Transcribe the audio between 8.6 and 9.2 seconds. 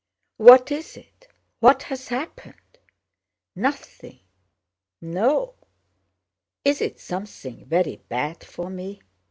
me?